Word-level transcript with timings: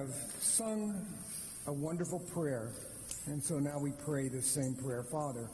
have 0.00 0.14
sung 0.40 1.06
a 1.66 1.72
wonderful 1.72 2.20
prayer, 2.32 2.70
and 3.26 3.42
so 3.42 3.58
now 3.58 3.78
we 3.78 3.92
pray 4.06 4.28
this 4.28 4.46
same 4.46 4.74
prayer. 4.74 5.02
Father, 5.02 5.46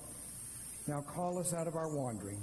now 0.87 1.01
call 1.01 1.39
us 1.39 1.53
out 1.53 1.67
of 1.67 1.75
our 1.75 1.89
wandering. 1.89 2.41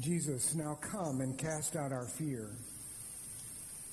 Jesus, 0.00 0.54
now 0.54 0.76
come 0.82 1.22
and 1.22 1.38
cast 1.38 1.76
out 1.76 1.90
our 1.90 2.06
fear. 2.06 2.50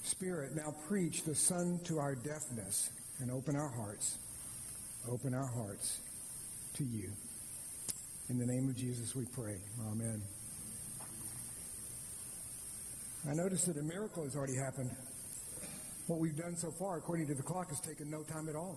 Spirit, 0.04 0.56
now 0.56 0.76
preach 0.90 1.24
the 1.24 1.36
Son 1.36 1.80
to 1.86 1.98
our 1.98 2.16
deafness 2.16 2.90
and 3.20 3.32
open 3.32 3.56
our 3.56 3.70
hearts. 3.70 4.18
Open 5.10 5.34
our 5.34 5.48
hearts 5.48 6.00
to 6.74 6.84
you. 6.84 7.10
In 8.30 8.38
the 8.38 8.46
name 8.46 8.68
of 8.68 8.76
Jesus 8.76 9.16
we 9.16 9.26
pray. 9.26 9.56
Amen. 9.90 10.22
I 13.30 13.34
notice 13.34 13.66
that 13.66 13.78
a 13.78 13.84
miracle 13.84 14.24
has 14.24 14.36
already 14.36 14.56
happened. 14.56 14.90
What 16.12 16.20
we've 16.20 16.36
done 16.36 16.58
so 16.58 16.72
far, 16.72 16.98
according 16.98 17.28
to 17.28 17.36
the 17.36 17.42
clock, 17.42 17.70
has 17.70 17.80
taken 17.80 18.12
no 18.12 18.22
time 18.24 18.50
at 18.50 18.56
all. 18.58 18.76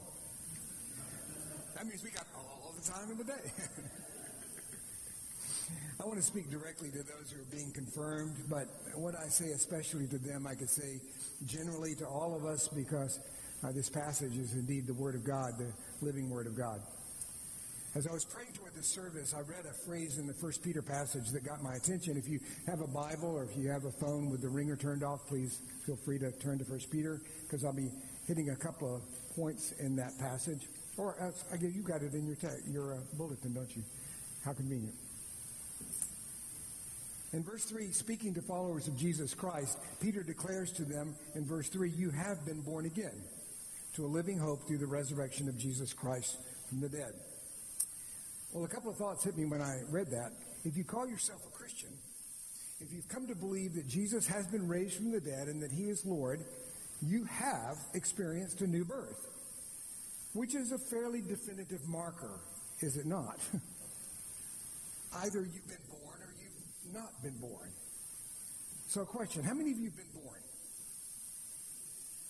That 1.75 1.85
means 1.85 2.05
we 2.05 2.11
got 2.11 2.29
all 2.33 2.73
the 2.81 2.89
time 2.89 3.11
in 3.11 3.19
the 3.19 3.25
day. 3.25 3.51
I 6.01 6.07
want 6.07 6.21
to 6.21 6.23
speak 6.25 6.49
directly 6.49 6.91
to 6.91 6.99
those 6.99 7.33
who 7.35 7.41
are 7.41 7.51
being 7.51 7.73
confirmed, 7.73 8.37
but 8.49 8.69
what 8.95 9.17
I 9.17 9.27
say 9.27 9.47
especially 9.47 10.07
to 10.15 10.19
them, 10.19 10.47
I 10.47 10.55
could 10.55 10.71
say 10.71 11.01
generally 11.45 11.97
to 11.97 12.07
all 12.07 12.37
of 12.37 12.45
us 12.45 12.69
because 12.69 13.19
uh, 13.65 13.73
this 13.73 13.89
passage 13.91 14.39
is 14.39 14.53
indeed 14.53 14.87
the 14.87 14.95
Word 14.95 15.17
of 15.17 15.25
God, 15.25 15.55
the 15.59 15.73
living 16.07 16.31
Word 16.31 16.47
of 16.47 16.57
God. 16.57 16.83
As 17.97 18.09
I 18.09 18.13
was 18.13 18.25
praying 18.25 18.51
toward 18.55 18.75
this 18.75 18.89
service, 18.89 19.35
I 19.35 19.43
read 19.43 19.67
a 19.71 19.87
phrase 19.87 20.19
in 20.19 20.27
the 20.27 20.35
First 20.35 20.65
Peter 20.65 20.83
passage 20.83 21.31
that 21.31 21.45
got 21.45 21.63
my 21.63 21.75
attention. 21.77 22.17
If 22.17 22.29
you 22.29 22.41
have 22.67 22.81
a 22.81 22.89
Bible 22.89 23.37
or 23.37 23.45
if 23.45 23.57
you 23.57 23.69
have 23.69 23.85
a 23.85 23.93
phone 23.93 24.31
with 24.31 24.43
the 24.43 24.49
ringer 24.49 24.75
turned 24.75 25.05
off, 25.05 25.21
please 25.29 25.61
feel 25.87 25.95
free 26.05 26.19
to 26.19 26.33
turn 26.33 26.59
to 26.59 26.65
First 26.65 26.91
Peter 26.91 27.21
because 27.43 27.65
I'll 27.65 27.73
be 27.73 27.93
hitting 28.27 28.51
a 28.51 28.57
couple 28.57 28.97
of 28.97 29.03
points 29.37 29.71
in 29.79 29.95
that 29.95 30.19
passage. 30.19 30.67
Or 30.97 31.15
uh, 31.21 31.31
I 31.53 31.57
guess 31.57 31.73
you 31.73 31.83
got 31.83 32.03
it 32.03 32.15
in 32.15 32.27
your 32.27 32.35
te- 32.35 32.69
your 32.69 32.95
uh, 32.95 32.99
bulletin, 33.17 33.55
don't 33.55 33.71
you? 33.77 33.85
How 34.45 34.55
convenient. 34.55 34.95
In 37.33 37.45
verse 37.45 37.65
3, 37.65 37.93
speaking 37.93 38.35
to 38.35 38.43
followers 38.43 38.89
of 38.89 38.97
Jesus 38.97 39.35
Christ, 39.35 39.79
Peter 40.01 40.25
declares 40.25 40.73
to 40.73 40.85
them 40.85 41.15
in 41.37 41.45
verse 41.45 41.69
3, 41.69 41.91
You 41.91 42.11
have 42.11 42.45
been 42.45 42.61
born 42.63 42.87
again 42.87 43.23
to 43.95 44.05
a 44.05 44.09
living 44.09 44.39
hope 44.39 44.67
through 44.67 44.79
the 44.79 44.87
resurrection 44.87 45.49
of 45.49 45.57
Jesus 45.57 45.93
Christ 45.93 46.39
from 46.69 46.81
the 46.81 46.89
dead. 46.89 47.15
Well, 48.55 48.65
a 48.65 48.69
couple 48.69 48.89
of 48.89 48.97
thoughts 48.97 49.25
hit 49.25 49.37
me 49.37 49.47
when 49.47 49.61
I 49.61 49.81
read 49.91 50.13
that. 50.13 50.31
If 50.65 50.77
you 50.77 50.85
call 50.85 51.09
yourself 51.09 51.45
a 51.45 51.51
Christian, 51.51 51.91
if 52.81 52.93
you've 52.93 53.09
come 53.09 53.27
to 53.27 53.35
believe 53.35 53.75
that 53.75 53.89
Jesus 53.89 54.29
has 54.29 54.47
been 54.47 54.69
raised 54.69 54.95
from 54.97 55.11
the 55.11 55.21
dead 55.21 55.49
and 55.49 55.61
that 55.61 55.73
he 55.73 55.91
is 55.91 56.07
Lord, 56.07 56.39
you 57.03 57.25
have 57.25 57.77
experienced 57.95 58.61
a 58.61 58.69
new 58.69 58.85
birth, 58.85 59.27
which 60.35 60.55
is 60.55 60.71
a 60.71 60.79
fairly 60.79 61.21
definitive 61.21 61.81
marker, 61.89 62.39
is 62.81 62.97
it 62.97 63.07
not? 63.07 63.41
Either 65.25 65.41
you've 65.41 65.69
been 65.69 65.77
born 65.91 66.21
or 66.23 66.33
you've 66.41 66.95
not 66.95 67.11
been 67.25 67.37
born. 67.39 67.71
So, 68.87 69.01
a 69.01 69.07
question 69.07 69.43
How 69.43 69.55
many 69.55 69.73
of 69.73 69.79
you 69.79 69.87
have 69.87 69.97
been 69.97 70.23
born? 70.23 70.41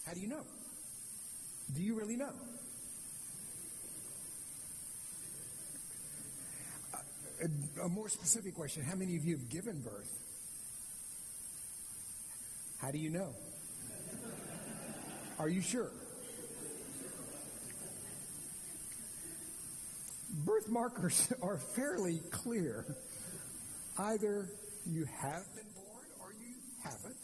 How 0.07 0.15
do 0.15 0.21
you 0.21 0.29
know? 0.29 0.45
Do 1.75 1.83
you 1.83 1.95
really 1.95 2.17
know? 2.17 2.33
A, 7.45 7.83
a 7.83 7.89
more 7.89 8.09
specific 8.09 8.55
question 8.55 8.83
How 8.83 8.97
many 8.97 9.17
of 9.17 9.25
you 9.25 9.37
have 9.37 9.49
given 9.49 9.81
birth? 9.81 10.11
How 12.79 12.91
do 12.91 12.99
you 12.99 13.11
know? 13.11 13.29
Are 15.39 15.49
you 15.49 15.63
sure? 15.63 15.91
Birth 20.45 20.69
markers 20.69 21.33
are 21.43 21.59
fairly 21.59 22.21
clear. 22.31 22.85
Either 23.99 24.49
you 24.87 25.07
have 25.21 25.45
been 25.55 25.67
born 25.75 26.07
or 26.21 26.33
you 26.33 26.55
haven't. 26.83 27.17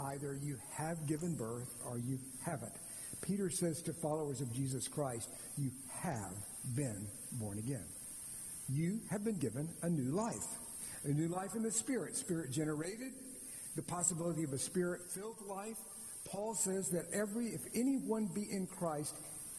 Either 0.00 0.38
you 0.42 0.56
have 0.72 1.06
given 1.06 1.34
birth 1.34 1.74
or 1.84 1.98
you 1.98 2.18
haven't. 2.44 2.72
Peter 3.20 3.50
says 3.50 3.82
to 3.82 3.92
followers 3.92 4.40
of 4.40 4.52
Jesus 4.54 4.86
Christ, 4.86 5.28
you 5.56 5.70
have 5.90 6.32
been 6.76 7.08
born 7.32 7.58
again 7.58 7.84
you 8.68 9.00
have 9.10 9.24
been 9.24 9.38
given 9.38 9.68
a 9.82 9.88
new 9.88 10.14
life. 10.14 10.46
A 11.04 11.08
new 11.08 11.28
life 11.28 11.54
in 11.54 11.62
the 11.62 11.70
Spirit, 11.70 12.16
Spirit 12.16 12.52
generated, 12.52 13.12
the 13.76 13.82
possibility 13.82 14.44
of 14.44 14.52
a 14.52 14.58
Spirit 14.58 15.00
filled 15.14 15.40
life. 15.48 15.78
Paul 16.26 16.54
says 16.54 16.90
that 16.90 17.06
every, 17.12 17.46
if 17.46 17.62
anyone 17.74 18.28
be 18.34 18.46
in 18.50 18.66
Christ, 18.66 19.16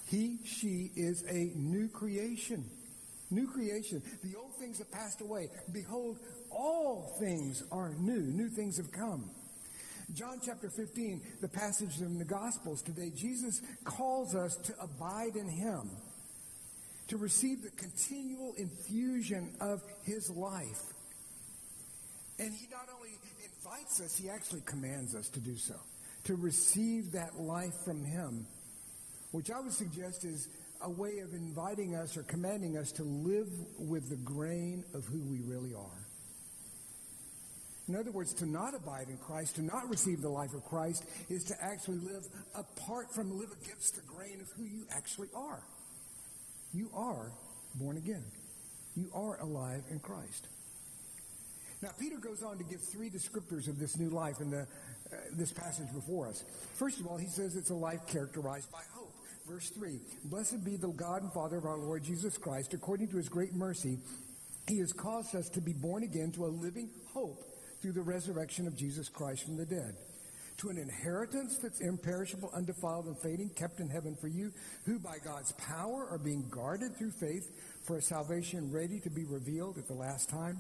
he, 0.08 0.38
she 0.44 0.92
is 0.96 1.24
a 1.30 1.52
new 1.56 1.88
creation. 1.88 2.66
New 3.31 3.48
creation. 3.48 4.02
The 4.24 4.38
old 4.38 4.56
things 4.59 4.80
have 4.80 4.92
passed 4.92 5.22
away. 5.22 5.50
Behold, 5.72 6.18
all 6.52 7.16
things 7.19 7.64
are 7.72 7.94
new. 8.00 8.22
New 8.22 8.50
things 8.50 8.78
have 8.78 8.92
come. 8.92 9.30
John 10.14 10.40
chapter 10.44 10.69
15, 10.69 11.22
the 11.42 11.48
passage 11.48 12.00
in 12.00 12.18
the 12.18 12.25
Gospels 12.25 12.81
today, 12.81 13.12
Jesus 13.16 13.62
calls 13.84 14.34
us 14.34 14.56
to 14.56 14.74
abide 14.81 15.36
in 15.36 15.48
him 15.48 15.92
to 17.09 17.18
receive 17.18 17.64
the 17.64 17.72
continual 17.72 18.53
infusion 18.58 19.52
of 19.59 19.81
his 20.03 20.30
life. 20.30 20.81
And 22.38 22.53
he 22.53 22.68
not 22.72 22.88
only 22.96 23.09
invites 23.44 24.00
us, 24.00 24.16
he 24.16 24.30
actually 24.30 24.62
commands 24.62 25.16
us 25.16 25.28
to 25.30 25.40
do 25.40 25.58
so, 25.58 25.75
to 26.25 26.36
receive 26.36 27.12
that 27.14 27.36
life 27.36 27.74
from 27.84 28.06
him, 28.06 28.46
which 29.31 29.52
I 29.52 29.59
would 29.59 29.74
suggest 29.74 30.24
is 30.24 30.48
a 30.81 30.90
way 30.90 31.19
of 31.19 31.34
inviting 31.34 31.96
us 31.96 32.16
or 32.16 32.24
commanding 32.24 32.78
us 32.78 32.92
to 32.94 33.03
live 33.03 33.50
with 33.78 34.09
the 34.09 34.16
grain 34.16 34.86
of 34.94 35.03
who 35.06 35.19
we 35.19 35.40
really 35.42 35.74
are. 35.74 36.06
In 37.90 37.96
other 37.96 38.12
words, 38.12 38.34
to 38.36 38.46
not 38.46 38.75
abide 38.75 39.09
in 39.09 39.18
Christ, 39.18 39.56
to 39.56 39.64
not 39.64 39.90
receive 39.90 40.22
the 40.22 40.30
life 40.30 40.53
of 40.53 40.64
Christ, 40.64 41.03
is 41.28 41.44
to 41.46 41.56
actually 41.59 41.98
live 41.98 42.24
apart 42.53 43.14
from, 43.16 43.40
live 43.40 43.50
against 43.64 43.96
the 43.96 44.03
grain 44.03 44.40
of 44.40 44.48
who 44.56 44.64
you 44.64 44.86
actually 44.92 45.30
are. 45.36 45.64
You 46.74 46.90
are 46.94 47.31
born 47.75 47.97
again. 47.97 48.24
You 48.96 49.09
are 49.13 49.40
alive 49.40 49.84
in 49.90 50.00
Christ. 50.00 50.47
Now, 51.81 51.90
Peter 51.97 52.18
goes 52.18 52.44
on 52.44 52.57
to 52.57 52.63
give 52.63 52.81
three 52.81 53.09
descriptors 53.09 53.69
of 53.69 53.80
this 53.80 53.97
new 53.97 54.09
life 54.09 54.41
in 54.41 54.52
the, 54.52 54.62
uh, 54.62 55.16
this 55.38 55.52
passage 55.52 55.88
before 55.94 56.28
us. 56.28 56.44
First 56.74 57.00
of 57.00 57.07
all, 57.07 57.18
he 57.18 57.28
says 57.28 57.56
it's 57.56 57.69
a 57.69 57.75
life 57.75 58.02
characterized 58.07 58.69
by 58.72 58.81
hope. 58.91 59.13
Verse 59.47 59.69
3 59.69 60.00
Blessed 60.25 60.63
be 60.66 60.75
the 60.75 60.90
God 60.90 61.24
and 61.24 61.31
Father 61.31 61.57
of 61.57 61.66
our 61.66 61.78
Lord 61.78 62.03
Jesus 62.03 62.38
Christ. 62.38 62.74
According 62.74 63.07
to 63.09 63.18
his 63.18 63.30
great 63.30 63.53
mercy, 63.53 63.97
he 64.68 64.80
has 64.80 64.91
caused 64.91 65.36
us 65.36 65.50
to 65.50 65.62
be 65.62 65.74
born 65.74 66.03
again 66.03 66.31
to 66.34 66.46
a 66.46 66.47
living 66.47 66.90
hope 67.13 67.41
through 67.81 67.94
the 67.94 68.01
resurrection 68.01 68.68
of 68.68 68.75
Jesus 68.75 69.07
Christ 69.07 69.46
from 69.46 69.56
the 69.56 69.66
dead 69.66 69.96
to 70.59 70.70
an 70.70 70.78
inheritance 70.78 71.58
that's 71.58 71.80
imperishable, 71.80 72.52
undefiled, 72.53 73.06
and 73.06 73.18
fading, 73.18 73.50
kept 73.56 73.80
in 73.80 73.90
heaven 73.90 74.16
for 74.20 74.28
you, 74.28 74.52
who 74.86 75.00
by 75.00 75.18
God's 75.24 75.53
power 75.53 76.08
are 76.09 76.18
being 76.18 76.46
guarded 76.50 76.96
through 76.97 77.12
faith 77.12 77.50
for 77.86 77.97
a 77.97 78.02
salvation 78.02 78.72
ready 78.72 79.00
to 79.00 79.09
be 79.09 79.24
revealed 79.24 79.78
at 79.78 79.88
the 79.88 79.94
last 79.94 80.30
time. 80.30 80.59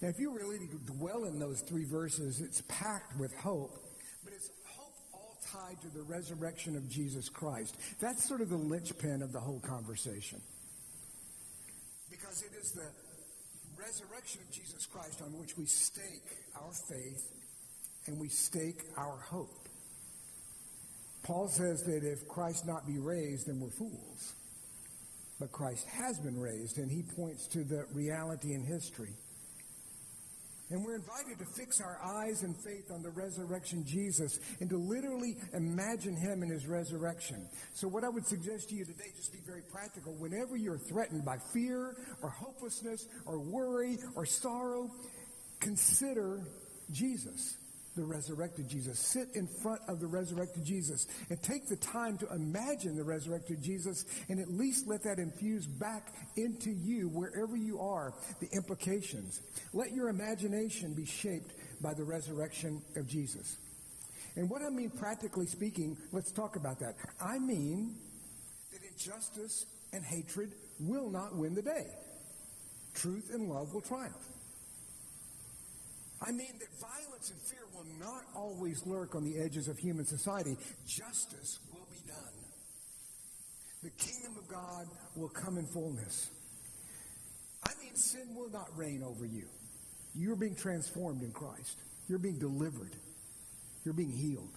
Now, 0.00 0.08
if 0.08 0.20
you 0.20 0.30
really 0.30 0.68
dwell 0.98 1.24
in 1.24 1.38
those 1.38 1.62
three 1.62 1.84
verses, 1.84 2.40
it's 2.40 2.62
packed 2.68 3.18
with 3.18 3.34
hope, 3.36 3.76
but 4.22 4.32
it's 4.32 4.50
hope 4.66 4.94
all 5.12 5.36
tied 5.50 5.80
to 5.80 5.88
the 5.88 6.02
resurrection 6.02 6.76
of 6.76 6.88
Jesus 6.88 7.28
Christ. 7.28 7.76
That's 8.00 8.26
sort 8.28 8.40
of 8.40 8.50
the 8.50 8.56
linchpin 8.56 9.22
of 9.22 9.32
the 9.32 9.40
whole 9.40 9.60
conversation. 9.60 10.40
Because 12.10 12.42
it 12.42 12.52
is 12.60 12.72
the 12.72 12.86
resurrection 13.82 14.42
of 14.46 14.54
Jesus 14.54 14.86
Christ 14.86 15.22
on 15.22 15.38
which 15.38 15.56
we 15.56 15.66
stake 15.66 16.28
our 16.54 16.72
faith 16.88 17.35
and 18.06 18.18
we 18.20 18.28
stake 18.28 18.82
our 18.96 19.18
hope. 19.18 19.68
Paul 21.22 21.48
says 21.48 21.82
that 21.82 22.04
if 22.04 22.28
Christ 22.28 22.66
not 22.66 22.86
be 22.86 22.98
raised, 22.98 23.48
then 23.48 23.60
we're 23.60 23.70
fools. 23.70 24.34
But 25.40 25.50
Christ 25.52 25.86
has 25.88 26.18
been 26.20 26.40
raised, 26.40 26.78
and 26.78 26.90
he 26.90 27.02
points 27.02 27.46
to 27.48 27.64
the 27.64 27.84
reality 27.92 28.54
in 28.54 28.64
history. 28.64 29.12
And 30.70 30.84
we're 30.84 30.96
invited 30.96 31.38
to 31.38 31.44
fix 31.56 31.80
our 31.80 31.98
eyes 32.02 32.42
and 32.42 32.54
faith 32.64 32.90
on 32.90 33.02
the 33.02 33.10
resurrection 33.10 33.84
Jesus 33.86 34.40
and 34.60 34.68
to 34.70 34.76
literally 34.76 35.36
imagine 35.52 36.16
him 36.16 36.42
in 36.42 36.50
his 36.50 36.66
resurrection. 36.66 37.48
So, 37.74 37.86
what 37.86 38.02
I 38.02 38.08
would 38.08 38.26
suggest 38.26 38.70
to 38.70 38.74
you 38.74 38.84
today, 38.84 39.12
just 39.16 39.32
be 39.32 39.38
very 39.46 39.62
practical. 39.70 40.12
Whenever 40.14 40.56
you're 40.56 40.78
threatened 40.78 41.24
by 41.24 41.36
fear 41.52 41.94
or 42.20 42.30
hopelessness 42.30 43.06
or 43.26 43.38
worry 43.38 43.98
or 44.16 44.26
sorrow, 44.26 44.90
consider 45.60 46.40
Jesus 46.90 47.56
the 47.96 48.04
resurrected 48.04 48.68
Jesus. 48.68 48.98
Sit 48.98 49.28
in 49.34 49.46
front 49.46 49.80
of 49.88 50.00
the 50.00 50.06
resurrected 50.06 50.64
Jesus 50.64 51.06
and 51.30 51.42
take 51.42 51.66
the 51.66 51.76
time 51.76 52.18
to 52.18 52.32
imagine 52.32 52.96
the 52.96 53.04
resurrected 53.04 53.62
Jesus 53.62 54.04
and 54.28 54.38
at 54.38 54.48
least 54.50 54.86
let 54.86 55.02
that 55.04 55.18
infuse 55.18 55.66
back 55.66 56.14
into 56.36 56.70
you 56.70 57.08
wherever 57.08 57.56
you 57.56 57.80
are 57.80 58.12
the 58.40 58.48
implications. 58.52 59.40
Let 59.72 59.92
your 59.92 60.08
imagination 60.08 60.94
be 60.94 61.06
shaped 61.06 61.54
by 61.80 61.94
the 61.94 62.04
resurrection 62.04 62.82
of 62.96 63.08
Jesus. 63.08 63.56
And 64.36 64.50
what 64.50 64.62
I 64.62 64.68
mean, 64.68 64.90
practically 64.90 65.46
speaking, 65.46 65.96
let's 66.12 66.30
talk 66.30 66.56
about 66.56 66.78
that. 66.80 66.94
I 67.20 67.38
mean 67.38 67.96
that 68.72 68.82
injustice 68.82 69.64
and 69.92 70.04
hatred 70.04 70.52
will 70.78 71.10
not 71.10 71.34
win 71.34 71.54
the 71.54 71.62
day. 71.62 71.86
Truth 72.94 73.30
and 73.32 73.48
love 73.48 73.72
will 73.72 73.80
triumph. 73.80 74.35
I 76.22 76.32
mean 76.32 76.58
that 76.58 76.68
violence 76.80 77.30
and 77.30 77.40
fear 77.42 77.66
will 77.74 77.86
not 78.00 78.24
always 78.34 78.82
lurk 78.86 79.14
on 79.14 79.24
the 79.24 79.38
edges 79.38 79.68
of 79.68 79.78
human 79.78 80.06
society. 80.06 80.56
Justice 80.86 81.58
will 81.72 81.86
be 81.90 82.08
done. 82.08 82.36
The 83.82 83.90
kingdom 83.90 84.36
of 84.38 84.48
God 84.48 84.86
will 85.14 85.28
come 85.28 85.58
in 85.58 85.66
fullness. 85.66 86.30
I 87.64 87.70
mean, 87.82 87.94
sin 87.94 88.34
will 88.34 88.50
not 88.50 88.68
reign 88.76 89.02
over 89.02 89.26
you. 89.26 89.44
You're 90.14 90.36
being 90.36 90.54
transformed 90.54 91.22
in 91.22 91.32
Christ. 91.32 91.76
You're 92.08 92.18
being 92.18 92.38
delivered. 92.38 92.92
You're 93.84 93.94
being 93.94 94.12
healed. 94.12 94.48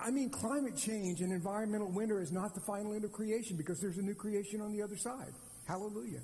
I 0.00 0.10
mean, 0.10 0.30
climate 0.30 0.76
change 0.76 1.22
and 1.22 1.32
environmental 1.32 1.90
winter 1.90 2.20
is 2.20 2.30
not 2.30 2.54
the 2.54 2.60
final 2.60 2.94
end 2.94 3.04
of 3.04 3.12
creation 3.12 3.56
because 3.56 3.80
there's 3.80 3.98
a 3.98 4.02
new 4.02 4.14
creation 4.14 4.60
on 4.60 4.72
the 4.72 4.82
other 4.82 4.96
side. 4.96 5.32
Hallelujah. 5.66 6.20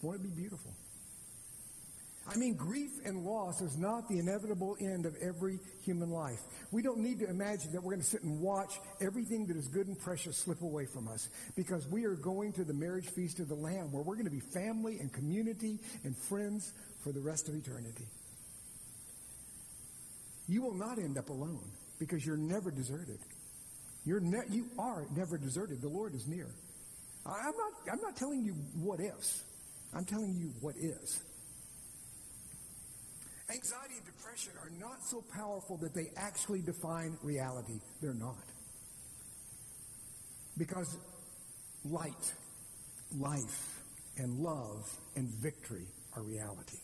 Won't 0.00 0.20
it 0.20 0.22
be 0.22 0.40
beautiful? 0.40 0.72
I 2.28 2.36
mean, 2.36 2.54
grief 2.54 2.90
and 3.04 3.24
loss 3.24 3.60
is 3.60 3.78
not 3.78 4.08
the 4.08 4.18
inevitable 4.18 4.76
end 4.80 5.06
of 5.06 5.14
every 5.22 5.60
human 5.82 6.10
life. 6.10 6.40
We 6.72 6.82
don't 6.82 6.98
need 6.98 7.20
to 7.20 7.28
imagine 7.28 7.72
that 7.72 7.82
we're 7.82 7.92
going 7.92 8.02
to 8.02 8.08
sit 8.08 8.22
and 8.22 8.40
watch 8.40 8.74
everything 9.00 9.46
that 9.46 9.56
is 9.56 9.68
good 9.68 9.86
and 9.86 9.98
precious 9.98 10.36
slip 10.36 10.60
away 10.62 10.86
from 10.86 11.06
us 11.06 11.28
because 11.54 11.86
we 11.86 12.04
are 12.04 12.16
going 12.16 12.52
to 12.54 12.64
the 12.64 12.74
marriage 12.74 13.06
feast 13.10 13.38
of 13.38 13.48
the 13.48 13.54
Lamb 13.54 13.92
where 13.92 14.02
we're 14.02 14.16
going 14.16 14.26
to 14.26 14.30
be 14.30 14.40
family 14.40 14.98
and 14.98 15.12
community 15.12 15.78
and 16.02 16.16
friends 16.16 16.72
for 17.04 17.12
the 17.12 17.20
rest 17.20 17.48
of 17.48 17.54
eternity. 17.54 18.06
You 20.48 20.62
will 20.62 20.74
not 20.74 20.98
end 20.98 21.18
up 21.18 21.28
alone 21.28 21.70
because 21.98 22.26
you're 22.26 22.36
never 22.36 22.70
deserted. 22.70 23.18
You're 24.04 24.20
ne- 24.20 24.48
you 24.50 24.66
are 24.78 25.04
never 25.16 25.38
deserted. 25.38 25.80
The 25.80 25.88
Lord 25.88 26.14
is 26.14 26.26
near. 26.26 26.48
I'm 27.24 27.44
not, 27.44 27.92
I'm 27.92 28.00
not 28.00 28.16
telling 28.16 28.44
you 28.44 28.52
what 28.74 29.00
ifs. 29.00 29.42
I'm 29.94 30.04
telling 30.04 30.34
you 30.34 30.52
what 30.60 30.76
is. 30.76 31.22
Anxiety 33.48 33.94
and 33.96 34.04
depression 34.04 34.52
are 34.62 34.70
not 34.80 35.04
so 35.04 35.22
powerful 35.32 35.76
that 35.78 35.94
they 35.94 36.10
actually 36.16 36.62
define 36.62 37.16
reality. 37.22 37.78
They're 38.02 38.12
not. 38.14 38.42
Because 40.58 40.96
light, 41.84 42.34
life, 43.16 43.82
and 44.16 44.40
love 44.40 44.90
and 45.14 45.28
victory 45.42 45.86
are 46.16 46.22
reality. 46.22 46.78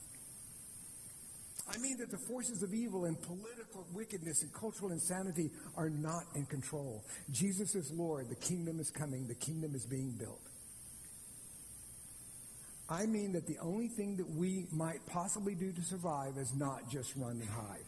I 1.68 1.78
mean 1.78 1.96
that 1.98 2.10
the 2.10 2.18
forces 2.18 2.62
of 2.62 2.74
evil 2.74 3.06
and 3.06 3.20
political 3.22 3.86
wickedness 3.94 4.42
and 4.42 4.52
cultural 4.52 4.92
insanity 4.92 5.50
are 5.76 5.88
not 5.88 6.24
in 6.34 6.44
control. 6.46 7.02
Jesus 7.30 7.74
is 7.74 7.90
Lord. 7.92 8.28
The 8.28 8.36
kingdom 8.36 8.78
is 8.78 8.90
coming. 8.90 9.26
The 9.26 9.34
kingdom 9.34 9.74
is 9.74 9.86
being 9.86 10.14
built. 10.18 10.40
I 12.92 13.06
mean 13.06 13.32
that 13.32 13.46
the 13.46 13.56
only 13.62 13.88
thing 13.88 14.16
that 14.18 14.28
we 14.28 14.66
might 14.70 15.00
possibly 15.06 15.54
do 15.54 15.72
to 15.72 15.82
survive 15.82 16.36
is 16.36 16.52
not 16.54 16.90
just 16.90 17.16
run 17.16 17.40
and 17.40 17.48
hide. 17.48 17.86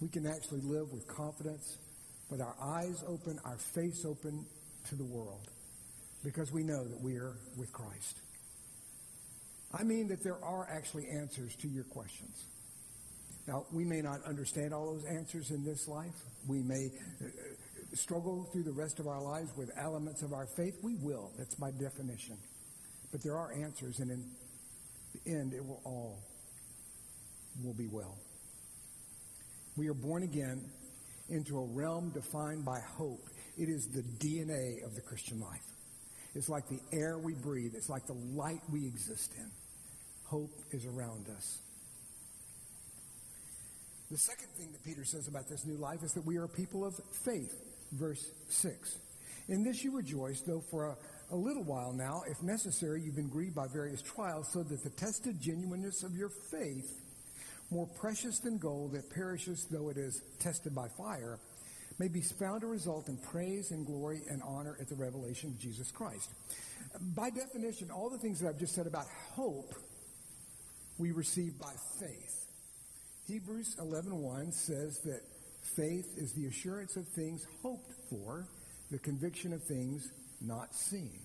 We 0.00 0.08
can 0.08 0.26
actually 0.26 0.62
live 0.62 0.90
with 0.92 1.06
confidence, 1.06 1.76
with 2.30 2.40
our 2.40 2.56
eyes 2.58 3.04
open, 3.06 3.38
our 3.44 3.58
face 3.74 4.06
open 4.06 4.46
to 4.88 4.94
the 4.94 5.04
world, 5.04 5.46
because 6.24 6.50
we 6.52 6.62
know 6.62 6.82
that 6.82 7.02
we 7.02 7.16
are 7.16 7.36
with 7.58 7.70
Christ. 7.70 8.16
I 9.74 9.82
mean 9.82 10.08
that 10.08 10.24
there 10.24 10.42
are 10.42 10.66
actually 10.72 11.08
answers 11.10 11.54
to 11.56 11.68
your 11.68 11.84
questions. 11.84 12.34
Now, 13.46 13.66
we 13.72 13.84
may 13.84 14.00
not 14.00 14.24
understand 14.24 14.72
all 14.72 14.94
those 14.94 15.04
answers 15.04 15.50
in 15.50 15.66
this 15.66 15.86
life. 15.86 16.16
We 16.48 16.62
may 16.62 16.86
uh, 17.20 17.26
struggle 17.94 18.48
through 18.52 18.62
the 18.62 18.72
rest 18.72 19.00
of 19.00 19.06
our 19.06 19.20
lives 19.20 19.50
with 19.54 19.70
elements 19.76 20.22
of 20.22 20.32
our 20.32 20.46
faith. 20.56 20.78
We 20.82 20.94
will. 20.94 21.30
That's 21.36 21.58
my 21.58 21.70
definition. 21.72 22.38
But 23.12 23.22
there 23.22 23.36
are 23.36 23.52
answers, 23.52 23.98
and 23.98 24.10
in 24.10 24.24
the 25.14 25.30
end, 25.30 25.52
it 25.52 25.64
will 25.64 25.80
all 25.84 26.18
will 27.64 27.74
be 27.74 27.88
well. 27.90 28.16
We 29.76 29.88
are 29.88 29.94
born 29.94 30.22
again 30.22 30.60
into 31.28 31.58
a 31.58 31.64
realm 31.64 32.10
defined 32.10 32.64
by 32.64 32.80
hope. 32.80 33.22
It 33.58 33.68
is 33.68 33.86
the 33.88 34.02
DNA 34.02 34.84
of 34.84 34.94
the 34.94 35.00
Christian 35.00 35.40
life. 35.40 35.64
It's 36.34 36.48
like 36.48 36.68
the 36.68 36.80
air 36.92 37.18
we 37.18 37.34
breathe. 37.34 37.72
It's 37.74 37.88
like 37.88 38.06
the 38.06 38.16
light 38.34 38.60
we 38.72 38.86
exist 38.86 39.32
in. 39.36 39.50
Hope 40.24 40.50
is 40.70 40.86
around 40.86 41.26
us. 41.36 41.58
The 44.10 44.18
second 44.18 44.48
thing 44.56 44.72
that 44.72 44.84
Peter 44.84 45.04
says 45.04 45.28
about 45.28 45.48
this 45.48 45.64
new 45.64 45.76
life 45.76 46.02
is 46.02 46.12
that 46.14 46.24
we 46.24 46.36
are 46.36 46.48
people 46.48 46.84
of 46.84 46.94
faith. 47.24 47.54
Verse 47.92 48.24
6. 48.48 48.98
In 49.48 49.64
this 49.64 49.82
you 49.82 49.96
rejoice, 49.96 50.40
though 50.40 50.62
for 50.70 50.86
a, 50.86 50.96
a 51.30 51.36
little 51.36 51.62
while 51.62 51.92
now, 51.92 52.22
if 52.28 52.42
necessary, 52.42 53.02
you've 53.02 53.16
been 53.16 53.28
grieved 53.28 53.54
by 53.54 53.66
various 53.68 54.02
trials, 54.02 54.48
so 54.52 54.62
that 54.62 54.82
the 54.82 54.90
tested 54.90 55.40
genuineness 55.40 56.02
of 56.02 56.16
your 56.16 56.30
faith, 56.50 57.00
more 57.70 57.86
precious 57.86 58.38
than 58.40 58.58
gold 58.58 58.92
that 58.92 59.10
perishes 59.10 59.66
though 59.70 59.90
it 59.90 59.96
is 59.96 60.22
tested 60.40 60.74
by 60.74 60.88
fire, 60.88 61.38
may 61.98 62.08
be 62.08 62.20
found 62.20 62.62
to 62.62 62.66
result 62.66 63.08
in 63.08 63.16
praise 63.18 63.70
and 63.70 63.86
glory 63.86 64.22
and 64.28 64.42
honor 64.42 64.76
at 64.80 64.88
the 64.88 64.94
revelation 64.94 65.50
of 65.50 65.60
Jesus 65.60 65.90
Christ. 65.92 66.30
By 67.14 67.30
definition, 67.30 67.90
all 67.90 68.10
the 68.10 68.18
things 68.18 68.40
that 68.40 68.48
I've 68.48 68.58
just 68.58 68.74
said 68.74 68.86
about 68.86 69.06
hope, 69.34 69.74
we 70.98 71.12
receive 71.12 71.58
by 71.58 71.72
faith. 72.00 72.46
Hebrews 73.28 73.76
11.1 73.78 74.52
says 74.52 74.98
that 75.04 75.20
faith 75.76 76.06
is 76.16 76.32
the 76.32 76.46
assurance 76.46 76.96
of 76.96 77.06
things 77.08 77.46
hoped 77.62 77.92
for, 78.08 78.48
the 78.90 78.98
conviction 78.98 79.52
of 79.52 79.62
things 79.62 80.10
not 80.40 80.74
seen. 80.74 81.20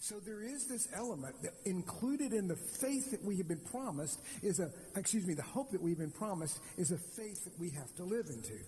So 0.00 0.16
there 0.18 0.42
is 0.42 0.66
this 0.66 0.88
element 0.92 1.40
that 1.42 1.52
included 1.64 2.32
in 2.32 2.48
the 2.48 2.56
faith 2.56 3.12
that 3.12 3.24
we 3.24 3.36
have 3.36 3.46
been 3.46 3.60
promised 3.70 4.20
is 4.42 4.58
a, 4.58 4.68
excuse 4.96 5.24
me, 5.24 5.34
the 5.34 5.42
hope 5.42 5.70
that 5.70 5.80
we've 5.80 5.98
been 5.98 6.10
promised 6.10 6.58
is 6.76 6.90
a 6.90 6.98
faith 6.98 7.44
that 7.44 7.56
we 7.60 7.70
have 7.70 7.94
to 7.96 8.02
live 8.02 8.26
into. 8.28 8.58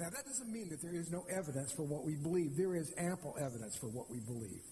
Now 0.00 0.10
that 0.10 0.26
doesn't 0.26 0.52
mean 0.52 0.68
that 0.70 0.82
there 0.82 0.94
is 0.94 1.12
no 1.12 1.24
evidence 1.30 1.70
for 1.70 1.84
what 1.84 2.04
we 2.04 2.16
believe. 2.16 2.56
There 2.56 2.74
is 2.74 2.92
ample 2.98 3.36
evidence 3.38 3.76
for 3.76 3.86
what 3.86 4.10
we 4.10 4.18
believe. 4.18 4.62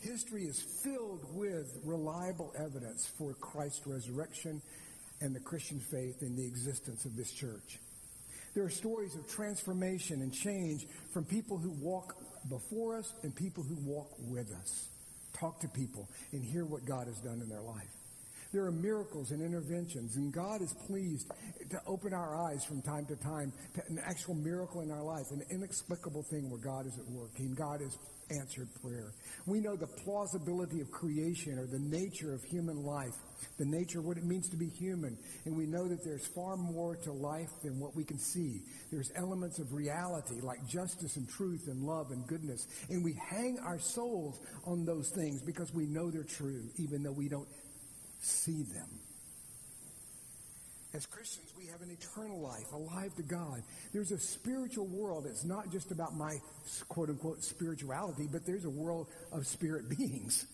History 0.00 0.44
is 0.44 0.58
filled 0.82 1.26
with 1.34 1.78
reliable 1.84 2.54
evidence 2.56 3.06
for 3.18 3.34
Christ's 3.34 3.86
resurrection 3.86 4.62
and 5.20 5.36
the 5.36 5.40
Christian 5.40 5.80
faith 5.80 6.22
in 6.22 6.34
the 6.34 6.46
existence 6.46 7.04
of 7.04 7.14
this 7.14 7.30
church. 7.30 7.78
There 8.54 8.64
are 8.64 8.70
stories 8.70 9.14
of 9.14 9.28
transformation 9.28 10.22
and 10.22 10.32
change 10.32 10.86
from 11.12 11.26
people 11.26 11.58
who 11.58 11.70
walk 11.70 12.16
before 12.48 12.96
us 12.96 13.12
and 13.22 13.34
people 13.34 13.62
who 13.62 13.76
walk 13.84 14.10
with 14.28 14.50
us. 14.52 14.88
Talk 15.38 15.60
to 15.60 15.68
people 15.68 16.08
and 16.32 16.44
hear 16.44 16.64
what 16.64 16.84
God 16.86 17.06
has 17.06 17.18
done 17.20 17.40
in 17.40 17.48
their 17.48 17.62
life. 17.62 17.90
There 18.52 18.66
are 18.66 18.72
miracles 18.72 19.30
and 19.30 19.42
interventions, 19.42 20.16
and 20.16 20.32
God 20.32 20.60
is 20.60 20.74
pleased 20.88 21.30
to 21.70 21.80
open 21.86 22.12
our 22.12 22.36
eyes 22.36 22.64
from 22.64 22.82
time 22.82 23.06
to 23.06 23.16
time 23.16 23.52
to 23.74 23.82
an 23.86 24.00
actual 24.04 24.34
miracle 24.34 24.80
in 24.80 24.90
our 24.90 25.04
life, 25.04 25.30
an 25.30 25.42
inexplicable 25.50 26.24
thing 26.24 26.50
where 26.50 26.58
God 26.58 26.86
is 26.86 26.98
at 26.98 27.06
work, 27.12 27.30
and 27.38 27.56
God 27.56 27.80
is 27.80 27.96
answered 28.30 28.68
prayer. 28.82 29.12
We 29.46 29.60
know 29.60 29.76
the 29.76 29.86
plausibility 29.86 30.80
of 30.80 30.90
creation 30.90 31.58
or 31.58 31.66
the 31.66 31.78
nature 31.78 32.32
of 32.32 32.42
human 32.44 32.84
life, 32.84 33.14
the 33.58 33.64
nature 33.64 33.98
of 33.98 34.04
what 34.04 34.16
it 34.16 34.24
means 34.24 34.48
to 34.50 34.56
be 34.56 34.68
human. 34.68 35.16
And 35.44 35.56
we 35.56 35.66
know 35.66 35.88
that 35.88 36.04
there's 36.04 36.26
far 36.28 36.56
more 36.56 36.96
to 36.96 37.12
life 37.12 37.50
than 37.62 37.80
what 37.80 37.96
we 37.96 38.04
can 38.04 38.18
see. 38.18 38.62
There's 38.92 39.10
elements 39.16 39.58
of 39.58 39.72
reality 39.72 40.40
like 40.42 40.66
justice 40.68 41.16
and 41.16 41.28
truth 41.28 41.66
and 41.66 41.82
love 41.82 42.10
and 42.10 42.26
goodness. 42.26 42.66
And 42.88 43.04
we 43.04 43.14
hang 43.30 43.58
our 43.64 43.78
souls 43.78 44.40
on 44.66 44.84
those 44.84 45.10
things 45.10 45.42
because 45.42 45.72
we 45.74 45.86
know 45.86 46.10
they're 46.10 46.22
true, 46.22 46.62
even 46.76 47.02
though 47.02 47.12
we 47.12 47.28
don't 47.28 47.48
see 48.20 48.62
them. 48.62 48.99
As 50.92 51.06
Christians, 51.06 51.52
we 51.56 51.66
have 51.66 51.82
an 51.82 51.90
eternal 51.90 52.40
life, 52.40 52.72
alive 52.72 53.14
to 53.14 53.22
God. 53.22 53.62
There's 53.92 54.10
a 54.10 54.18
spiritual 54.18 54.86
world. 54.88 55.24
It's 55.24 55.44
not 55.44 55.70
just 55.70 55.92
about 55.92 56.16
my 56.16 56.38
quote 56.88 57.10
unquote 57.10 57.44
spirituality, 57.44 58.26
but 58.30 58.44
there's 58.44 58.64
a 58.64 58.70
world 58.70 59.06
of 59.32 59.46
spirit 59.46 59.88
beings. 59.88 60.46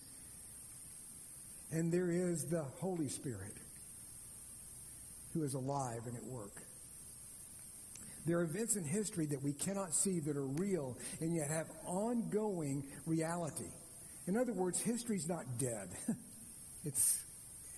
And 1.71 1.91
there 1.91 2.11
is 2.11 2.45
the 2.45 2.63
Holy 2.79 3.09
Spirit 3.09 3.53
who 5.33 5.43
is 5.43 5.55
alive 5.55 6.01
and 6.05 6.15
at 6.15 6.23
work. 6.23 6.53
There 8.27 8.37
are 8.37 8.43
events 8.43 8.75
in 8.75 8.83
history 8.83 9.25
that 9.27 9.41
we 9.41 9.53
cannot 9.53 9.95
see 9.95 10.19
that 10.19 10.37
are 10.37 10.45
real 10.45 10.97
and 11.19 11.35
yet 11.35 11.49
have 11.49 11.67
ongoing 11.85 12.83
reality. 13.07 13.71
In 14.27 14.37
other 14.37 14.53
words, 14.53 14.79
history's 14.79 15.27
not 15.27 15.45
dead. 15.57 15.89
it 16.85 16.93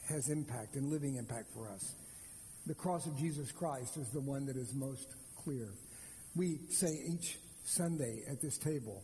has 0.10 0.30
impact 0.30 0.75
and 0.75 0.92
living 0.92 1.16
impact 1.16 1.48
for 1.54 1.70
us 1.70 1.94
the 2.66 2.75
cross 2.75 3.06
of 3.06 3.18
Jesus 3.18 3.51
Christ 3.51 3.98
is 3.98 4.10
the 4.10 4.20
one 4.20 4.46
that 4.46 4.58
is 4.58 4.74
most 4.74 5.08
clear. 5.44 5.70
We 6.36 6.60
say 6.70 7.00
each 7.08 7.38
Sunday 7.66 8.24
at 8.30 8.42
this 8.42 8.58
table, 8.58 9.01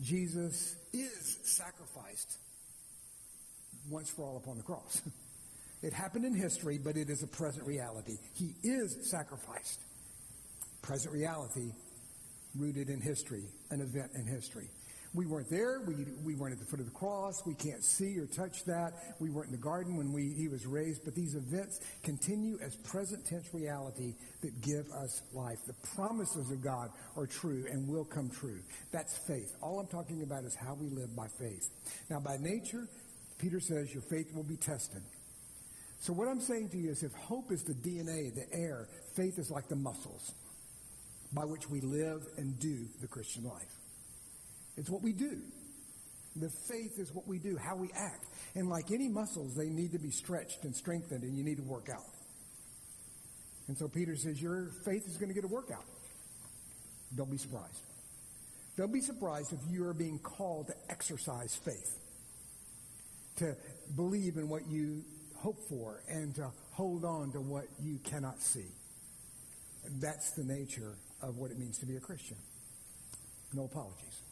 Jesus 0.00 0.76
is 0.92 1.38
sacrificed 1.42 2.38
once 3.88 4.10
for 4.10 4.22
all 4.24 4.36
upon 4.36 4.56
the 4.56 4.62
cross. 4.62 5.02
It 5.82 5.94
happened 5.94 6.26
in 6.26 6.34
history, 6.34 6.78
but 6.78 6.96
it 6.96 7.08
is 7.08 7.22
a 7.22 7.26
present 7.26 7.66
reality. 7.66 8.18
He 8.34 8.54
is 8.62 8.98
sacrificed. 9.08 9.80
present 10.82 11.14
reality 11.14 11.72
rooted 12.54 12.90
in 12.90 13.00
history, 13.00 13.44
an 13.70 13.80
event 13.80 14.10
in 14.14 14.26
history. 14.26 14.68
We 15.12 15.26
weren't 15.26 15.50
there. 15.50 15.80
We, 15.80 16.06
we 16.24 16.34
weren't 16.36 16.52
at 16.52 16.60
the 16.60 16.66
foot 16.66 16.78
of 16.78 16.86
the 16.86 16.92
cross. 16.92 17.42
We 17.44 17.54
can't 17.54 17.82
see 17.82 18.16
or 18.18 18.26
touch 18.26 18.64
that. 18.66 18.92
We 19.18 19.28
weren't 19.28 19.46
in 19.46 19.52
the 19.52 19.62
garden 19.62 19.96
when 19.96 20.12
we, 20.12 20.32
he 20.34 20.46
was 20.46 20.66
raised. 20.66 21.04
But 21.04 21.16
these 21.16 21.34
events 21.34 21.80
continue 22.04 22.58
as 22.62 22.76
present 22.76 23.26
tense 23.26 23.52
reality 23.52 24.14
that 24.42 24.60
give 24.60 24.86
us 24.92 25.22
life. 25.34 25.58
The 25.66 25.74
promises 25.96 26.50
of 26.52 26.62
God 26.62 26.90
are 27.16 27.26
true 27.26 27.64
and 27.70 27.88
will 27.88 28.04
come 28.04 28.30
true. 28.30 28.60
That's 28.92 29.18
faith. 29.26 29.56
All 29.60 29.80
I'm 29.80 29.88
talking 29.88 30.22
about 30.22 30.44
is 30.44 30.54
how 30.54 30.74
we 30.74 30.88
live 30.88 31.14
by 31.16 31.26
faith. 31.26 31.68
Now, 32.08 32.20
by 32.20 32.36
nature, 32.36 32.86
Peter 33.38 33.58
says 33.58 33.92
your 33.92 34.02
faith 34.02 34.32
will 34.32 34.44
be 34.44 34.56
tested. 34.56 35.02
So 35.98 36.12
what 36.12 36.28
I'm 36.28 36.40
saying 36.40 36.68
to 36.70 36.78
you 36.78 36.90
is 36.90 37.02
if 37.02 37.12
hope 37.14 37.50
is 37.50 37.64
the 37.64 37.74
DNA, 37.74 38.32
the 38.32 38.46
air, 38.52 38.86
faith 39.16 39.38
is 39.38 39.50
like 39.50 39.68
the 39.68 39.76
muscles 39.76 40.32
by 41.32 41.44
which 41.44 41.68
we 41.68 41.80
live 41.80 42.22
and 42.36 42.58
do 42.58 42.86
the 43.00 43.06
Christian 43.06 43.44
life. 43.44 43.79
It's 44.80 44.88
what 44.88 45.02
we 45.02 45.12
do. 45.12 45.36
The 46.36 46.48
faith 46.48 46.98
is 46.98 47.14
what 47.14 47.28
we 47.28 47.38
do, 47.38 47.58
how 47.62 47.76
we 47.76 47.90
act. 47.94 48.24
And 48.54 48.70
like 48.70 48.90
any 48.90 49.08
muscles, 49.08 49.54
they 49.54 49.68
need 49.68 49.92
to 49.92 49.98
be 49.98 50.10
stretched 50.10 50.64
and 50.64 50.74
strengthened, 50.74 51.22
and 51.22 51.36
you 51.36 51.44
need 51.44 51.58
to 51.58 51.62
work 51.62 51.88
out. 51.92 52.08
And 53.68 53.76
so 53.76 53.88
Peter 53.88 54.16
says, 54.16 54.40
Your 54.40 54.70
faith 54.86 55.06
is 55.06 55.18
going 55.18 55.28
to 55.28 55.34
get 55.34 55.44
a 55.44 55.52
workout. 55.52 55.84
Don't 57.14 57.30
be 57.30 57.36
surprised. 57.36 57.82
Don't 58.78 58.92
be 58.92 59.02
surprised 59.02 59.52
if 59.52 59.60
you 59.70 59.86
are 59.86 59.92
being 59.92 60.18
called 60.18 60.68
to 60.68 60.74
exercise 60.88 61.54
faith, 61.62 61.98
to 63.36 63.54
believe 63.96 64.38
in 64.38 64.48
what 64.48 64.66
you 64.66 65.04
hope 65.36 65.58
for, 65.68 66.00
and 66.08 66.34
to 66.36 66.50
hold 66.72 67.04
on 67.04 67.32
to 67.32 67.40
what 67.40 67.64
you 67.82 67.98
cannot 68.02 68.40
see. 68.40 68.68
That's 70.00 70.30
the 70.30 70.44
nature 70.44 70.94
of 71.20 71.36
what 71.36 71.50
it 71.50 71.58
means 71.58 71.78
to 71.80 71.86
be 71.86 71.96
a 71.96 72.00
Christian. 72.00 72.38
No 73.52 73.64
apologies. 73.64 74.29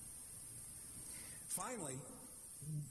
Finally, 1.59 1.99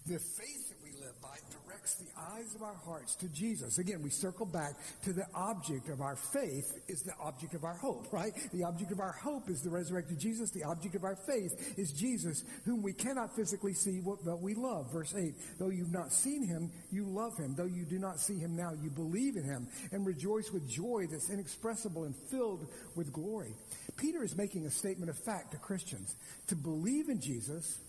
the 0.08 0.20
faith 0.20 0.70
that 0.70 0.78
we 0.84 0.92
live 1.00 1.14
by 1.22 1.38
directs 1.66 1.96
the 1.96 2.08
eyes 2.20 2.54
of 2.56 2.62
our 2.62 2.76
hearts 2.86 3.16
to 3.16 3.30
Jesus. 3.30 3.78
Again, 3.78 4.02
we 4.02 4.10
circle 4.10 4.46
back 4.46 4.74
to 5.04 5.14
the 5.14 5.26
object 5.34 5.88
of 5.88 6.02
our 6.02 6.16
faith 6.16 6.66
is 6.88 7.02
the 7.02 7.14
object 7.22 7.54
of 7.54 7.64
our 7.64 7.76
hope, 7.76 8.12
right? 8.12 8.34
The 8.52 8.64
object 8.64 8.92
of 8.92 9.00
our 9.00 9.14
hope 9.14 9.50
is 9.50 9.62
the 9.62 9.70
resurrected 9.70 10.20
Jesus. 10.20 10.52
The 10.52 10.64
object 10.64 10.96
of 10.96 11.04
our 11.04 11.16
faith 11.16 11.78
is 11.78 11.94
Jesus, 11.94 12.44
whom 12.66 12.82
we 12.82 12.92
cannot 12.92 13.36
physically 13.36 13.74
see, 13.74 14.02
but 14.02 14.42
we 14.42 14.54
love. 14.54 14.92
Verse 14.92 15.14
8, 15.16 15.34
though 15.60 15.70
you've 15.70 15.94
not 15.94 16.12
seen 16.12 16.46
him, 16.46 16.72
you 16.92 17.06
love 17.06 17.38
him. 17.38 17.56
Though 17.56 17.66
you 17.66 17.86
do 17.86 18.00
not 18.00 18.20
see 18.20 18.38
him 18.38 18.56
now, 18.56 18.72
you 18.82 18.90
believe 18.90 19.38
in 19.38 19.44
him 19.44 19.68
and 19.92 20.06
rejoice 20.06 20.52
with 20.52 20.68
joy 20.68 21.06
that's 21.10 21.30
inexpressible 21.30 22.04
and 22.04 22.16
filled 22.30 22.68
with 22.96 23.14
glory. 23.14 23.54
Peter 23.98 24.24
is 24.24 24.36
making 24.36 24.66
a 24.66 24.72
statement 24.72 25.10
of 25.10 25.18
fact 25.18 25.52
to 25.52 25.58
Christians. 25.58 26.16
To 26.48 26.56
believe 26.56 27.10
in 27.10 27.22
Jesus 27.22 27.80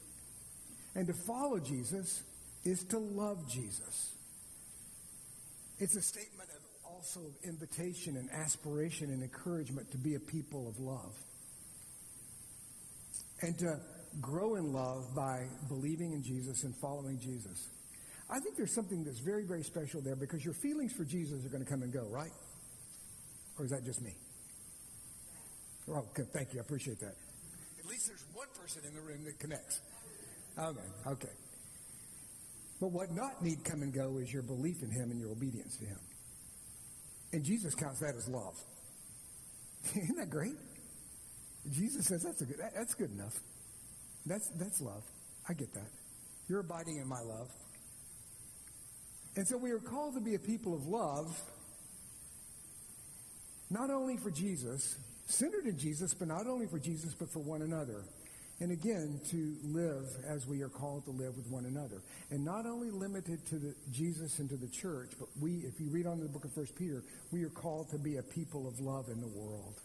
and 0.98 1.06
to 1.06 1.14
follow 1.28 1.60
Jesus 1.60 2.24
is 2.64 2.82
to 2.90 2.98
love 2.98 3.48
Jesus. 3.48 4.10
It's 5.78 5.94
a 5.94 6.02
statement 6.02 6.50
of 6.50 6.92
also 6.92 7.20
invitation 7.44 8.16
and 8.16 8.28
aspiration 8.32 9.10
and 9.10 9.22
encouragement 9.22 9.88
to 9.92 9.96
be 9.96 10.16
a 10.16 10.18
people 10.18 10.66
of 10.66 10.76
love. 10.80 11.14
And 13.42 13.56
to 13.60 13.78
grow 14.20 14.56
in 14.56 14.72
love 14.72 15.14
by 15.14 15.46
believing 15.68 16.14
in 16.14 16.24
Jesus 16.24 16.64
and 16.64 16.74
following 16.82 17.20
Jesus. 17.20 17.68
I 18.28 18.40
think 18.40 18.56
there's 18.56 18.74
something 18.74 19.04
that's 19.04 19.20
very, 19.20 19.44
very 19.44 19.62
special 19.62 20.00
there 20.00 20.16
because 20.16 20.44
your 20.44 20.54
feelings 20.54 20.92
for 20.94 21.04
Jesus 21.04 21.46
are 21.46 21.48
going 21.48 21.64
to 21.64 21.70
come 21.70 21.82
and 21.82 21.92
go, 21.92 22.08
right? 22.10 22.32
Or 23.56 23.66
is 23.66 23.70
that 23.70 23.84
just 23.84 24.02
me? 24.02 24.16
Oh, 25.94 26.02
good. 26.12 26.26
Thank 26.32 26.54
you. 26.54 26.58
I 26.58 26.62
appreciate 26.62 26.98
that. 26.98 27.14
At 27.78 27.86
least 27.86 28.08
there's 28.08 28.24
one 28.34 28.48
person 28.60 28.82
in 28.84 28.94
the 28.94 29.00
room 29.00 29.22
that 29.26 29.38
connects. 29.38 29.80
Okay, 30.58 30.80
okay. 31.06 31.34
But 32.80 32.92
what 32.92 33.10
not 33.12 33.42
need 33.42 33.64
come 33.64 33.82
and 33.82 33.92
go 33.92 34.18
is 34.18 34.32
your 34.32 34.42
belief 34.42 34.82
in 34.82 34.90
him 34.90 35.10
and 35.10 35.20
your 35.20 35.30
obedience 35.30 35.76
to 35.78 35.86
him. 35.86 35.98
And 37.32 37.44
Jesus 37.44 37.74
counts 37.74 38.00
that 38.00 38.14
as 38.16 38.28
love. 38.28 38.54
Isn't 39.96 40.16
that 40.16 40.30
great? 40.30 40.56
Jesus 41.70 42.06
says 42.06 42.22
that's 42.22 42.40
a 42.40 42.44
good 42.44 42.58
that, 42.58 42.72
that's 42.74 42.94
good 42.94 43.10
enough. 43.10 43.34
That's 44.26 44.48
that's 44.58 44.80
love. 44.80 45.02
I 45.48 45.54
get 45.54 45.72
that. 45.74 45.90
You're 46.48 46.60
abiding 46.60 46.96
in 46.96 47.08
my 47.08 47.20
love. 47.20 47.48
And 49.36 49.46
so 49.46 49.56
we 49.56 49.70
are 49.70 49.78
called 49.78 50.14
to 50.14 50.20
be 50.20 50.34
a 50.34 50.38
people 50.38 50.74
of 50.74 50.86
love, 50.86 51.40
not 53.70 53.90
only 53.90 54.16
for 54.16 54.30
Jesus, 54.30 54.96
centered 55.26 55.66
in 55.66 55.78
Jesus, 55.78 56.14
but 56.14 56.26
not 56.26 56.46
only 56.46 56.66
for 56.66 56.78
Jesus, 56.78 57.14
but 57.14 57.30
for 57.32 57.40
one 57.40 57.62
another. 57.62 58.02
And 58.60 58.72
again, 58.72 59.20
to 59.30 59.56
live 59.62 60.04
as 60.26 60.46
we 60.46 60.62
are 60.62 60.68
called 60.68 61.04
to 61.04 61.12
live 61.12 61.36
with 61.36 61.46
one 61.48 61.64
another. 61.64 62.02
And 62.30 62.44
not 62.44 62.66
only 62.66 62.90
limited 62.90 63.46
to 63.50 63.56
the, 63.56 63.74
Jesus 63.92 64.40
and 64.40 64.48
to 64.50 64.56
the 64.56 64.66
church, 64.66 65.12
but 65.18 65.28
we, 65.40 65.58
if 65.58 65.80
you 65.80 65.88
read 65.90 66.06
on 66.06 66.14
in 66.14 66.24
the 66.24 66.28
book 66.28 66.44
of 66.44 66.56
1 66.56 66.66
Peter, 66.76 67.04
we 67.30 67.44
are 67.44 67.50
called 67.50 67.88
to 67.90 67.98
be 67.98 68.16
a 68.16 68.22
people 68.22 68.66
of 68.66 68.80
love 68.80 69.08
in 69.08 69.20
the 69.20 69.28
world. 69.28 69.80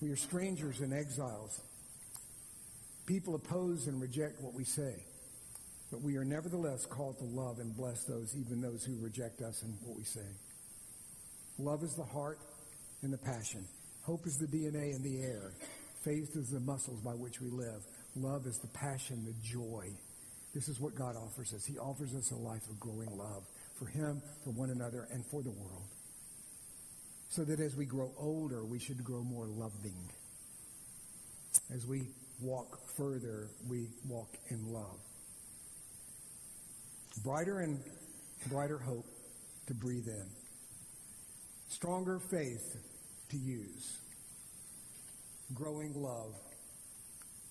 We 0.00 0.10
are 0.10 0.16
strangers 0.16 0.80
and 0.80 0.92
exiles. 0.92 1.60
People 3.06 3.36
oppose 3.36 3.86
and 3.86 4.00
reject 4.00 4.42
what 4.42 4.54
we 4.54 4.64
say. 4.64 4.94
But 5.92 6.02
we 6.02 6.16
are 6.16 6.24
nevertheless 6.24 6.86
called 6.86 7.18
to 7.18 7.24
love 7.24 7.60
and 7.60 7.74
bless 7.76 8.02
those, 8.04 8.34
even 8.36 8.60
those 8.60 8.84
who 8.84 8.96
reject 9.00 9.42
us 9.42 9.62
and 9.62 9.74
what 9.84 9.96
we 9.96 10.04
say. 10.04 10.26
Love 11.58 11.82
is 11.82 11.94
the 11.94 12.04
heart 12.04 12.38
and 13.02 13.12
the 13.12 13.18
passion. 13.18 13.64
Hope 14.02 14.26
is 14.26 14.38
the 14.38 14.46
DNA 14.46 14.94
and 14.94 15.04
the 15.04 15.22
air. 15.22 15.52
Faith 16.04 16.36
is 16.36 16.50
the 16.50 16.60
muscles 16.60 17.00
by 17.00 17.12
which 17.12 17.40
we 17.40 17.50
live. 17.50 17.82
Love 18.16 18.46
is 18.46 18.58
the 18.58 18.68
passion, 18.68 19.24
the 19.24 19.34
joy. 19.42 19.88
This 20.54 20.68
is 20.68 20.80
what 20.80 20.94
God 20.94 21.16
offers 21.16 21.52
us. 21.52 21.64
He 21.64 21.78
offers 21.78 22.14
us 22.14 22.30
a 22.30 22.36
life 22.36 22.68
of 22.70 22.80
growing 22.80 23.16
love 23.16 23.44
for 23.78 23.86
Him, 23.86 24.22
for 24.44 24.50
one 24.50 24.70
another, 24.70 25.08
and 25.12 25.24
for 25.26 25.42
the 25.42 25.50
world. 25.50 25.88
So 27.28 27.44
that 27.44 27.60
as 27.60 27.76
we 27.76 27.84
grow 27.84 28.10
older, 28.18 28.64
we 28.64 28.78
should 28.78 29.04
grow 29.04 29.22
more 29.22 29.46
loving. 29.46 30.08
As 31.72 31.86
we 31.86 32.02
walk 32.40 32.78
further, 32.96 33.48
we 33.68 33.88
walk 34.08 34.28
in 34.48 34.72
love. 34.72 34.98
Brighter 37.24 37.60
and 37.60 37.80
brighter 38.48 38.78
hope 38.78 39.04
to 39.66 39.74
breathe 39.74 40.06
in. 40.06 40.26
Stronger 41.68 42.18
faith 42.18 42.76
to 43.30 43.36
use 43.36 43.98
growing 45.54 45.94
love 45.94 46.34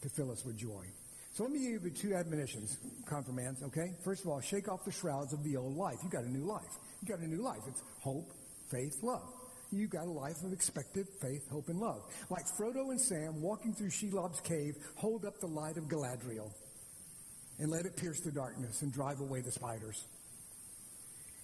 to 0.02 0.10
fill 0.10 0.32
us 0.32 0.44
with 0.46 0.58
joy. 0.58 0.86
So 1.34 1.44
let 1.44 1.52
me 1.52 1.60
give 1.60 1.84
you 1.84 1.92
two 1.92 2.16
admonitions, 2.16 2.78
confirmands, 3.06 3.62
okay? 3.64 3.94
First 4.04 4.24
of 4.24 4.30
all, 4.30 4.42
shake 4.42 4.68
off 4.70 4.84
the 4.86 4.92
shrouds 4.92 5.34
of 5.34 5.44
the 5.44 5.56
old 5.56 5.78
life. 5.78 5.98
You 6.04 6.10
got 6.10 6.24
a 6.24 6.32
new 6.32 6.46
life. 6.46 6.78
You 7.02 7.08
got 7.08 7.20
a 7.20 7.28
new 7.28 7.44
life. 7.44 7.62
It's 7.68 7.84
hope, 8.02 8.32
faith, 8.72 9.04
love. 9.04 9.22
You 9.72 9.88
got 9.88 10.06
a 10.06 10.12
life 10.12 10.42
of 10.44 10.54
expected 10.54 11.08
faith, 11.22 11.48
hope, 11.52 11.68
and 11.68 11.80
love. 11.80 12.02
Like 12.30 12.46
Frodo 12.58 12.90
and 12.90 13.00
Sam 13.00 13.42
walking 13.42 13.74
through 13.74 13.90
Shelob's 13.90 14.40
cave, 14.40 14.76
hold 14.96 15.26
up 15.26 15.40
the 15.40 15.48
light 15.48 15.78
of 15.78 15.84
Galadriel 15.84 16.52
and 17.60 17.70
let 17.70 17.86
it 17.86 17.98
pierce 17.98 18.20
the 18.22 18.32
darkness 18.32 18.82
and 18.82 18.94
drive 18.94 19.20
away 19.20 19.42
the 19.42 19.52
spiders. 19.52 20.06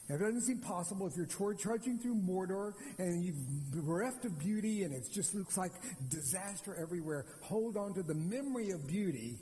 Now, 0.09 0.15
it 0.15 0.19
doesn't 0.19 0.41
seem 0.41 0.59
possible 0.59 1.07
if 1.07 1.15
you're 1.15 1.55
trudging 1.55 1.97
through 1.97 2.15
Mordor 2.15 2.73
and 2.97 3.23
you've 3.23 3.37
bereft 3.71 4.25
of 4.25 4.37
beauty 4.37 4.83
and 4.83 4.93
it 4.93 5.03
just 5.13 5.33
looks 5.33 5.57
like 5.57 5.71
disaster 6.09 6.75
everywhere. 6.81 7.25
Hold 7.41 7.77
on 7.77 7.93
to 7.93 8.03
the 8.03 8.13
memory 8.13 8.71
of 8.71 8.85
beauty 8.85 9.37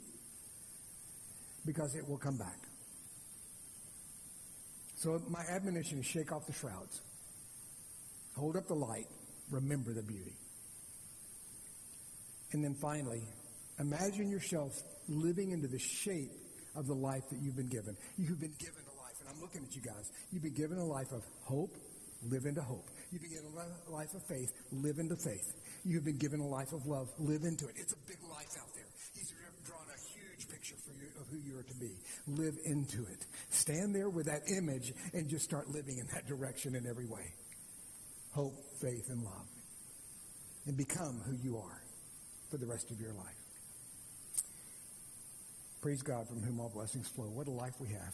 because 1.65 1.95
it 1.95 2.07
will 2.07 2.19
come 2.19 2.37
back. 2.37 2.59
So 4.95 5.19
my 5.29 5.41
admonition 5.49 5.97
is 5.97 6.05
shake 6.05 6.31
off 6.31 6.45
the 6.45 6.53
shrouds. 6.53 7.01
Hold 8.37 8.55
up 8.55 8.67
the 8.67 8.75
light. 8.75 9.07
Remember 9.49 9.93
the 9.93 10.03
beauty. 10.03 10.35
And 12.51 12.63
then 12.63 12.75
finally, 12.75 13.23
imagine 13.79 14.29
yourself 14.29 14.73
living 15.09 15.51
into 15.51 15.67
the 15.67 15.79
shape 15.79 16.31
of 16.75 16.85
the 16.85 16.93
life 16.93 17.23
that 17.31 17.39
you've 17.41 17.55
been 17.55 17.69
given. 17.69 17.97
You've 18.17 18.39
been 18.39 18.55
given 18.59 18.80
I'm 19.31 19.39
looking 19.39 19.63
at 19.63 19.75
you 19.75 19.81
guys. 19.81 20.11
You've 20.31 20.43
been 20.43 20.55
given 20.55 20.77
a 20.77 20.85
life 20.85 21.11
of 21.11 21.23
hope, 21.43 21.71
live 22.29 22.45
into 22.45 22.61
hope. 22.61 22.85
You've 23.11 23.21
been 23.21 23.31
given 23.31 23.51
a 23.87 23.91
life 23.91 24.13
of 24.13 24.21
faith, 24.27 24.51
live 24.71 24.99
into 24.99 25.15
faith. 25.15 25.53
You've 25.85 26.05
been 26.05 26.17
given 26.17 26.39
a 26.39 26.47
life 26.47 26.73
of 26.73 26.85
love, 26.85 27.07
live 27.17 27.43
into 27.43 27.67
it. 27.67 27.75
It's 27.77 27.93
a 27.93 28.01
big 28.07 28.17
life 28.29 28.51
out 28.59 28.67
there. 28.75 28.85
He's 29.15 29.33
drawn 29.65 29.87
a 29.87 29.99
huge 30.13 30.49
picture 30.49 30.75
for 30.85 30.91
you 30.91 31.07
of 31.19 31.27
who 31.27 31.37
you 31.37 31.57
are 31.59 31.63
to 31.63 31.75
be. 31.75 31.91
Live 32.27 32.55
into 32.65 33.05
it. 33.05 33.25
Stand 33.49 33.95
there 33.95 34.09
with 34.09 34.25
that 34.25 34.41
image 34.51 34.93
and 35.13 35.29
just 35.29 35.45
start 35.45 35.69
living 35.69 35.97
in 35.97 36.07
that 36.13 36.27
direction 36.27 36.75
in 36.75 36.87
every 36.87 37.05
way. 37.05 37.33
Hope, 38.33 38.53
faith, 38.81 39.09
and 39.09 39.23
love. 39.23 39.47
And 40.67 40.77
become 40.77 41.21
who 41.25 41.35
you 41.41 41.57
are 41.57 41.81
for 42.49 42.57
the 42.57 42.67
rest 42.67 42.91
of 42.91 42.99
your 42.99 43.13
life. 43.13 43.41
Praise 45.81 46.01
God 46.01 46.27
from 46.27 46.43
whom 46.43 46.59
all 46.59 46.69
blessings 46.69 47.07
flow. 47.07 47.25
What 47.25 47.47
a 47.47 47.51
life 47.51 47.73
we 47.79 47.89
have. 47.89 48.13